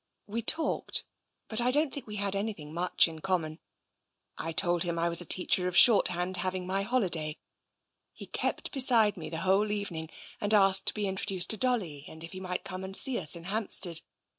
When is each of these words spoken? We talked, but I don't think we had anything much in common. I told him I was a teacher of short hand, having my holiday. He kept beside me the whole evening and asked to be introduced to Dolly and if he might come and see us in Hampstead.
We 0.25 0.41
talked, 0.41 1.03
but 1.47 1.61
I 1.61 1.69
don't 1.69 1.93
think 1.93 2.07
we 2.07 2.15
had 2.15 2.35
anything 2.35 2.73
much 2.73 3.07
in 3.07 3.19
common. 3.19 3.59
I 4.35 4.51
told 4.51 4.81
him 4.81 4.97
I 4.97 5.07
was 5.07 5.21
a 5.21 5.25
teacher 5.25 5.67
of 5.67 5.77
short 5.77 6.07
hand, 6.07 6.37
having 6.37 6.65
my 6.65 6.81
holiday. 6.81 7.37
He 8.11 8.25
kept 8.25 8.71
beside 8.71 9.15
me 9.15 9.29
the 9.29 9.41
whole 9.41 9.71
evening 9.71 10.09
and 10.41 10.55
asked 10.55 10.87
to 10.87 10.95
be 10.95 11.07
introduced 11.07 11.51
to 11.51 11.57
Dolly 11.57 12.03
and 12.07 12.23
if 12.23 12.31
he 12.31 12.39
might 12.39 12.63
come 12.63 12.83
and 12.83 12.97
see 12.97 13.19
us 13.19 13.35
in 13.35 13.43
Hampstead. 13.43 14.01